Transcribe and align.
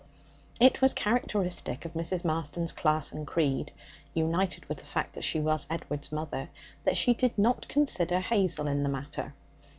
It 0.59 0.81
was 0.81 0.95
characteristic 0.95 1.85
of 1.85 1.93
Mrs. 1.93 2.25
Marston's 2.25 2.71
class 2.71 3.11
and 3.11 3.27
creed 3.27 3.71
(united 4.15 4.65
with 4.65 4.79
the 4.79 4.83
fact 4.83 5.13
that 5.13 5.23
she 5.23 5.39
was 5.39 5.67
Edward's 5.69 6.11
mother) 6.11 6.49
that 6.85 6.97
she 6.97 7.13
did 7.13 7.37
not 7.37 7.67
consider 7.67 8.19
Hazel 8.19 8.65
in 8.67 8.81
the 8.81 8.89
matter. 8.89 9.35